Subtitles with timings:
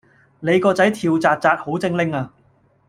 [0.39, 2.31] 你個仔跳紥紥好精靈呀